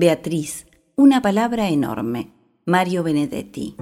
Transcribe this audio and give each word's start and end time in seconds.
Beatriz, 0.00 0.68
una 0.94 1.20
palabra 1.22 1.70
enorme. 1.70 2.30
Mario 2.66 3.02
Benedetti. 3.02 3.74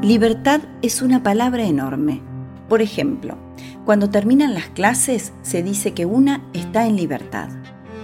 Libertad 0.00 0.60
es 0.80 1.02
una 1.02 1.24
palabra 1.24 1.64
enorme. 1.64 2.22
Por 2.68 2.82
ejemplo, 2.82 3.36
cuando 3.84 4.10
terminan 4.10 4.54
las 4.54 4.68
clases 4.68 5.32
se 5.42 5.64
dice 5.64 5.92
que 5.92 6.06
una 6.06 6.48
está 6.52 6.86
en 6.86 6.94
libertad. 6.94 7.48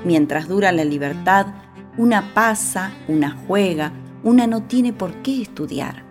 Mientras 0.04 0.49
dura 0.49 0.72
la 0.72 0.85
libertad, 0.85 1.47
una 1.97 2.35
pasa, 2.35 2.90
una 3.06 3.38
juega, 3.47 3.93
una 4.24 4.49
no 4.49 4.65
tiene 4.65 4.93
por 4.93 5.22
qué 5.22 5.40
estudiar. 5.40 6.03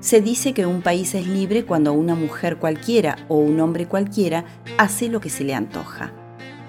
Se 0.00 0.20
dice 0.20 0.52
que 0.52 0.66
un 0.66 0.82
país 0.82 1.14
es 1.14 1.26
libre 1.26 1.64
cuando 1.64 1.94
una 1.94 2.14
mujer 2.16 2.58
cualquiera 2.58 3.16
o 3.28 3.36
un 3.36 3.58
hombre 3.60 3.88
cualquiera 3.88 4.44
hace 4.76 5.08
lo 5.08 5.22
que 5.22 5.30
se 5.30 5.44
le 5.44 5.54
antoja. 5.54 6.12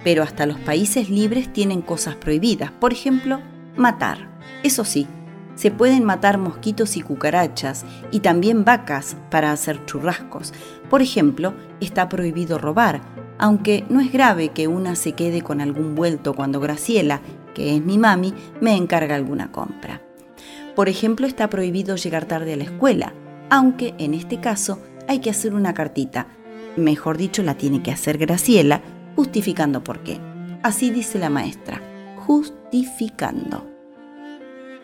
Pero 0.03 0.23
hasta 0.23 0.45
los 0.45 0.59
países 0.59 1.09
libres 1.09 1.51
tienen 1.51 1.81
cosas 1.81 2.15
prohibidas, 2.15 2.71
por 2.71 2.93
ejemplo, 2.93 3.39
matar. 3.75 4.29
Eso 4.63 4.83
sí, 4.85 5.07
se 5.55 5.71
pueden 5.71 6.03
matar 6.03 6.37
mosquitos 6.37 6.97
y 6.97 7.01
cucarachas 7.01 7.85
y 8.11 8.19
también 8.21 8.65
vacas 8.65 9.17
para 9.29 9.51
hacer 9.51 9.85
churrascos. 9.85 10.53
Por 10.89 11.01
ejemplo, 11.01 11.53
está 11.79 12.09
prohibido 12.09 12.57
robar, 12.57 13.01
aunque 13.37 13.85
no 13.89 13.99
es 13.99 14.11
grave 14.11 14.49
que 14.49 14.67
una 14.67 14.95
se 14.95 15.13
quede 15.13 15.41
con 15.41 15.61
algún 15.61 15.95
vuelto 15.95 16.33
cuando 16.33 16.59
Graciela, 16.59 17.21
que 17.53 17.75
es 17.75 17.83
mi 17.83 17.97
mami, 17.97 18.33
me 18.61 18.75
encarga 18.75 19.15
alguna 19.15 19.51
compra. 19.51 20.01
Por 20.75 20.89
ejemplo, 20.89 21.27
está 21.27 21.49
prohibido 21.49 21.95
llegar 21.95 22.25
tarde 22.25 22.53
a 22.53 22.57
la 22.57 22.63
escuela, 22.63 23.13
aunque 23.49 23.93
en 23.99 24.15
este 24.15 24.39
caso 24.39 24.79
hay 25.07 25.19
que 25.19 25.29
hacer 25.29 25.53
una 25.53 25.73
cartita. 25.73 26.27
Mejor 26.77 27.17
dicho, 27.17 27.43
la 27.43 27.55
tiene 27.55 27.83
que 27.83 27.91
hacer 27.91 28.17
Graciela, 28.17 28.81
justificando 29.15 29.83
por 29.83 29.99
qué. 30.03 30.19
Así 30.63 30.91
dice 30.91 31.19
la 31.19 31.29
maestra, 31.29 31.81
justificando. 32.25 33.67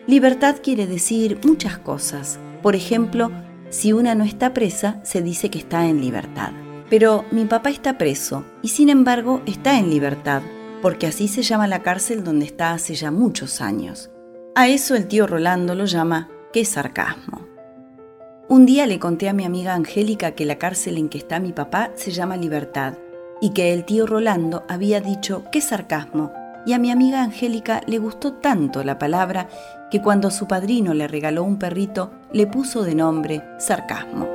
Libertad 0.06 0.56
quiere 0.62 0.86
decir 0.86 1.38
muchas 1.44 1.78
cosas. 1.78 2.38
Por 2.62 2.74
ejemplo, 2.74 3.30
si 3.70 3.92
una 3.92 4.14
no 4.14 4.24
está 4.24 4.52
presa, 4.52 5.00
se 5.04 5.22
dice 5.22 5.50
que 5.50 5.58
está 5.58 5.86
en 5.86 6.00
libertad. 6.00 6.52
Pero 6.88 7.24
mi 7.30 7.44
papá 7.44 7.70
está 7.70 7.96
preso 7.96 8.44
y 8.62 8.68
sin 8.68 8.88
embargo 8.88 9.42
está 9.46 9.78
en 9.78 9.90
libertad, 9.90 10.42
porque 10.82 11.06
así 11.06 11.28
se 11.28 11.42
llama 11.42 11.68
la 11.68 11.82
cárcel 11.82 12.24
donde 12.24 12.46
está 12.46 12.72
hace 12.72 12.94
ya 12.94 13.10
muchos 13.10 13.60
años. 13.60 14.10
A 14.56 14.68
eso 14.68 14.96
el 14.96 15.06
tío 15.06 15.26
Rolando 15.26 15.74
lo 15.74 15.84
llama 15.84 16.28
qué 16.52 16.64
sarcasmo. 16.64 17.46
Un 18.48 18.66
día 18.66 18.88
le 18.88 18.98
conté 18.98 19.28
a 19.28 19.32
mi 19.32 19.44
amiga 19.44 19.74
Angélica 19.74 20.32
que 20.32 20.44
la 20.44 20.58
cárcel 20.58 20.98
en 20.98 21.08
que 21.08 21.18
está 21.18 21.38
mi 21.38 21.52
papá 21.52 21.92
se 21.94 22.10
llama 22.10 22.36
Libertad 22.36 22.94
y 23.40 23.50
que 23.50 23.72
el 23.72 23.84
tío 23.84 24.06
Rolando 24.06 24.64
había 24.68 25.00
dicho 25.00 25.44
qué 25.50 25.60
sarcasmo 25.60 26.32
y 26.66 26.72
a 26.72 26.78
mi 26.78 26.90
amiga 26.90 27.22
Angélica 27.22 27.80
le 27.86 27.98
gustó 27.98 28.34
tanto 28.34 28.84
la 28.84 28.98
palabra 28.98 29.48
que 29.90 30.02
cuando 30.02 30.30
su 30.30 30.46
padrino 30.46 30.94
le 30.94 31.08
regaló 31.08 31.42
un 31.42 31.58
perrito 31.58 32.10
le 32.32 32.46
puso 32.46 32.82
de 32.82 32.94
nombre 32.94 33.42
sarcasmo. 33.58 34.28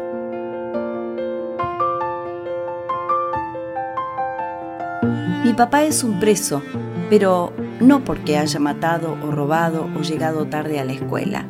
Mi 5.43 5.53
papá 5.53 5.83
es 5.83 6.03
un 6.03 6.19
preso, 6.19 6.63
pero 7.09 7.53
no 7.79 8.03
porque 8.03 8.37
haya 8.37 8.59
matado 8.59 9.15
o 9.23 9.31
robado 9.31 9.87
o 9.95 10.01
llegado 10.01 10.47
tarde 10.47 10.79
a 10.79 10.85
la 10.85 10.93
escuela. 10.93 11.45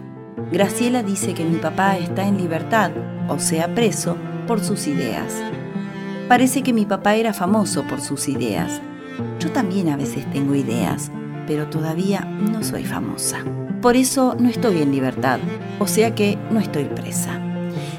Graciela 0.52 1.02
dice 1.02 1.34
que 1.34 1.46
mi 1.46 1.58
papá 1.58 1.98
está 1.98 2.28
en 2.28 2.38
libertad, 2.38 2.92
o 3.30 3.40
sea, 3.40 3.74
preso, 3.74 4.18
por 4.48 4.60
sus 4.60 4.86
ideas. 4.88 5.42
Parece 6.28 6.64
que 6.64 6.74
mi 6.74 6.86
papá 6.86 7.16
era 7.16 7.34
famoso 7.34 7.84
por 7.84 8.02
sus 8.02 8.28
ideas. 8.28 8.82
Yo 9.40 9.52
también 9.52 9.90
a 9.90 9.96
veces 9.96 10.30
tengo 10.32 10.56
ideas, 10.56 11.12
pero 11.46 11.68
todavía 11.68 12.22
no 12.22 12.64
soy 12.64 12.84
famosa. 12.84 13.38
Por 13.80 13.96
eso 13.96 14.36
no 14.40 14.50
estoy 14.50 14.82
en 14.82 14.92
libertad, 14.92 15.40
o 15.78 15.86
sea 15.86 16.16
que 16.16 16.40
no 16.50 16.60
estoy 16.60 16.86
presa. 16.86 17.40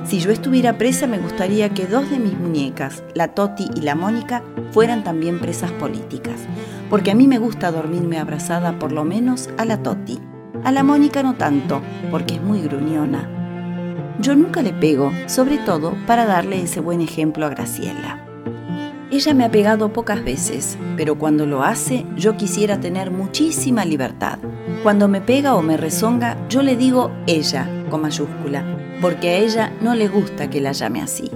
Si 0.04 0.19
yo 0.19 0.32
estuviera 0.32 0.76
presa 0.76 1.06
me 1.06 1.19
gustaría 1.19 1.69
que 1.69 1.87
dos 1.87 2.10
de 2.10 2.19
mis 2.19 2.37
muñecas, 2.37 3.04
la 3.14 3.28
Toti 3.28 3.69
y 3.76 3.82
la 3.82 3.94
Mónica, 3.94 4.43
fueran 4.72 5.04
también 5.04 5.38
presas 5.38 5.70
políticas, 5.70 6.41
porque 6.91 7.12
a 7.12 7.14
mí 7.14 7.28
me 7.28 7.38
gusta 7.38 7.70
dormirme 7.70 8.19
abrazada 8.19 8.76
por 8.81 8.91
lo 8.91 9.04
menos 9.04 9.50
a 9.56 9.64
la 9.64 9.84
Toti. 9.84 10.19
A 10.64 10.72
la 10.72 10.82
Mónica 10.82 11.22
no 11.22 11.34
tanto, 11.34 11.81
porque 12.10 12.34
es 12.34 12.43
muy 12.43 12.60
gruñona. 12.62 13.35
Yo 14.19 14.34
nunca 14.34 14.62
le 14.62 14.72
pego, 14.72 15.12
sobre 15.27 15.59
todo 15.59 15.94
para 16.06 16.25
darle 16.25 16.62
ese 16.62 16.81
buen 16.81 17.00
ejemplo 17.00 17.44
a 17.44 17.50
Graciela. 17.50 18.22
Ella 19.10 19.34
me 19.34 19.44
ha 19.44 19.50
pegado 19.50 19.93
pocas 19.93 20.25
veces, 20.25 20.78
pero 20.97 21.16
cuando 21.16 21.47
lo 21.47 21.62
hace 21.62 22.06
yo 22.16 22.37
quisiera 22.37 22.81
tener 22.81 23.10
muchísima 23.10 23.84
libertad. 23.84 24.38
Cuando 24.82 25.06
me 25.06 25.21
pega 25.21 25.55
o 25.55 25.62
me 25.62 25.76
rezonga, 25.76 26.37
yo 26.49 26.62
le 26.62 26.76
digo 26.76 27.12
ella, 27.26 27.69
con 27.91 28.03
mayúscula, 28.03 28.65
porque 29.00 29.28
a 29.28 29.37
ella 29.37 29.72
no 29.81 29.94
le 29.94 30.09
gusta 30.09 30.50
que 30.50 30.60
la 30.60 30.72
llame 30.72 31.03
así. 31.03 31.31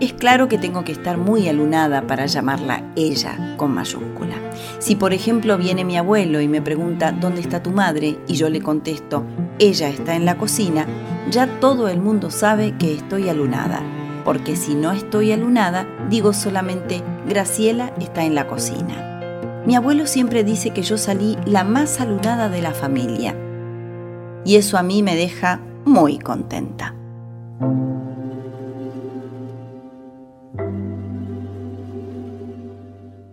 Es 0.00 0.12
claro 0.12 0.46
que 0.48 0.58
tengo 0.58 0.84
que 0.84 0.92
estar 0.92 1.16
muy 1.16 1.48
alunada 1.48 2.06
para 2.06 2.26
llamarla 2.26 2.84
ella 2.94 3.56
con 3.56 3.72
mayúscula. 3.72 4.36
Si 4.78 4.94
por 4.94 5.12
ejemplo 5.12 5.58
viene 5.58 5.84
mi 5.84 5.96
abuelo 5.96 6.40
y 6.40 6.46
me 6.46 6.62
pregunta 6.62 7.10
¿dónde 7.10 7.40
está 7.40 7.62
tu 7.62 7.70
madre? 7.70 8.18
y 8.28 8.34
yo 8.34 8.48
le 8.48 8.60
contesto 8.60 9.24
ella 9.58 9.88
está 9.88 10.14
en 10.14 10.24
la 10.24 10.38
cocina, 10.38 10.86
ya 11.30 11.60
todo 11.60 11.88
el 11.88 12.00
mundo 12.00 12.30
sabe 12.30 12.76
que 12.78 12.94
estoy 12.94 13.28
alunada. 13.28 13.82
Porque 14.24 14.56
si 14.56 14.74
no 14.74 14.92
estoy 14.92 15.32
alunada, 15.32 15.86
digo 16.10 16.32
solamente 16.32 17.02
Graciela 17.26 17.92
está 17.98 18.24
en 18.24 18.34
la 18.34 18.46
cocina. 18.46 19.62
Mi 19.66 19.74
abuelo 19.74 20.06
siempre 20.06 20.44
dice 20.44 20.70
que 20.70 20.82
yo 20.82 20.98
salí 20.98 21.36
la 21.44 21.64
más 21.64 22.00
alunada 22.00 22.48
de 22.48 22.62
la 22.62 22.72
familia. 22.72 23.34
Y 24.44 24.56
eso 24.56 24.78
a 24.78 24.82
mí 24.82 25.02
me 25.02 25.16
deja 25.16 25.60
muy 25.84 26.18
contenta. 26.18 26.94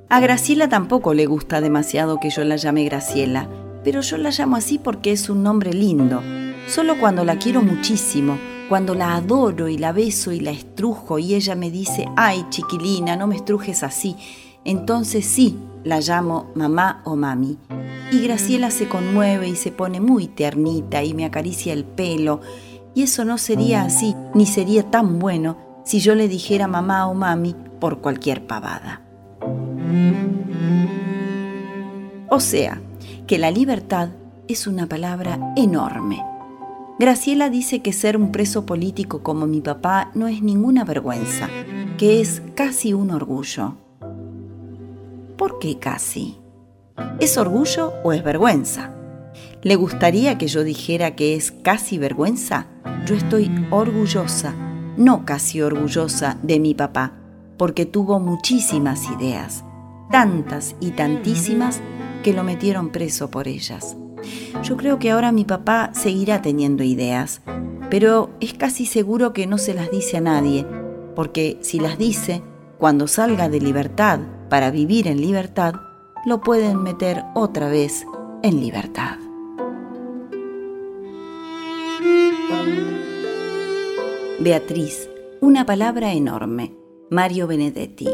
A 0.07 0.19
Graciela 0.19 0.69
tampoco 0.69 1.13
le 1.13 1.25
gusta 1.25 1.61
demasiado 1.61 2.19
que 2.19 2.29
yo 2.29 2.43
la 2.45 2.55
llame 2.55 2.85
Graciela, 2.85 3.49
pero 3.83 4.01
yo 4.01 4.17
la 4.17 4.29
llamo 4.29 4.55
así 4.55 4.79
porque 4.79 5.11
es 5.11 5.29
un 5.29 5.43
nombre 5.43 5.73
lindo. 5.73 6.21
Solo 6.67 6.99
cuando 6.99 7.23
la 7.23 7.37
quiero 7.37 7.61
muchísimo, 7.61 8.37
cuando 8.69 8.95
la 8.95 9.15
adoro 9.15 9.67
y 9.67 9.77
la 9.77 9.91
beso 9.91 10.31
y 10.31 10.39
la 10.39 10.51
estrujo 10.51 11.19
y 11.19 11.35
ella 11.35 11.55
me 11.55 11.69
dice, 11.69 12.07
ay 12.15 12.45
chiquilina, 12.49 13.15
no 13.15 13.27
me 13.27 13.35
estrujes 13.35 13.83
así, 13.83 14.15
entonces 14.63 15.25
sí, 15.25 15.59
la 15.83 15.99
llamo 15.99 16.51
mamá 16.55 17.01
o 17.05 17.15
mami. 17.15 17.59
Y 18.11 18.23
Graciela 18.23 18.71
se 18.71 18.87
conmueve 18.87 19.47
y 19.47 19.55
se 19.55 19.71
pone 19.71 20.01
muy 20.01 20.27
ternita 20.27 21.03
y 21.03 21.13
me 21.13 21.25
acaricia 21.25 21.71
el 21.71 21.85
pelo 21.85 22.41
y 22.95 23.03
eso 23.03 23.25
no 23.25 23.37
sería 23.37 23.83
así, 23.83 24.15
ni 24.33 24.47
sería 24.47 24.89
tan 24.89 25.19
bueno 25.19 25.57
si 25.85 25.99
yo 25.99 26.15
le 26.15 26.27
dijera 26.27 26.67
mamá 26.67 27.07
o 27.07 27.13
mami 27.13 27.55
por 27.79 27.99
cualquier 27.99 28.47
pavada. 28.47 29.01
O 32.29 32.39
sea, 32.39 32.81
que 33.27 33.37
la 33.37 33.51
libertad 33.51 34.09
es 34.47 34.65
una 34.65 34.87
palabra 34.87 35.53
enorme. 35.55 36.34
Graciela 36.97 37.49
dice 37.49 37.81
que 37.81 37.91
ser 37.91 38.15
un 38.15 38.31
preso 38.31 38.65
político 38.65 39.21
como 39.21 39.47
mi 39.47 39.59
papá 39.59 40.11
no 40.13 40.29
es 40.29 40.41
ninguna 40.41 40.85
vergüenza, 40.85 41.49
que 41.97 42.21
es 42.21 42.41
casi 42.55 42.93
un 42.93 43.11
orgullo. 43.11 43.75
¿Por 45.37 45.59
qué 45.59 45.77
casi? 45.77 46.37
¿Es 47.19 47.37
orgullo 47.37 47.91
o 48.05 48.13
es 48.13 48.23
vergüenza? 48.23 48.95
¿Le 49.61 49.75
gustaría 49.75 50.37
que 50.37 50.47
yo 50.47 50.63
dijera 50.63 51.17
que 51.17 51.35
es 51.35 51.51
casi 51.51 51.97
vergüenza? 51.97 52.67
Yo 53.05 53.15
estoy 53.15 53.51
orgullosa, 53.71 54.53
no 54.95 55.25
casi 55.25 55.61
orgullosa 55.61 56.37
de 56.43 56.61
mi 56.61 56.75
papá, 56.75 57.11
porque 57.57 57.85
tuvo 57.85 58.21
muchísimas 58.21 59.01
ideas, 59.11 59.65
tantas 60.11 60.77
y 60.79 60.91
tantísimas 60.91 61.81
que 62.23 62.31
lo 62.31 62.45
metieron 62.45 62.89
preso 62.89 63.29
por 63.29 63.49
ellas. 63.49 63.97
Yo 64.63 64.77
creo 64.77 64.99
que 64.99 65.11
ahora 65.11 65.31
mi 65.31 65.45
papá 65.45 65.91
seguirá 65.93 66.41
teniendo 66.41 66.83
ideas, 66.83 67.41
pero 67.89 68.29
es 68.39 68.53
casi 68.53 68.85
seguro 68.85 69.33
que 69.33 69.47
no 69.47 69.57
se 69.57 69.73
las 69.73 69.91
dice 69.91 70.17
a 70.17 70.21
nadie, 70.21 70.65
porque 71.15 71.57
si 71.61 71.79
las 71.79 71.97
dice, 71.97 72.41
cuando 72.77 73.07
salga 73.07 73.49
de 73.49 73.59
libertad 73.59 74.19
para 74.49 74.71
vivir 74.71 75.07
en 75.07 75.21
libertad, 75.21 75.73
lo 76.25 76.41
pueden 76.41 76.81
meter 76.81 77.23
otra 77.35 77.69
vez 77.69 78.05
en 78.43 78.59
libertad. 78.59 79.17
Beatriz, 84.39 85.09
una 85.41 85.65
palabra 85.65 86.13
enorme. 86.13 86.75
Mario 87.09 87.47
Benedetti. 87.47 88.09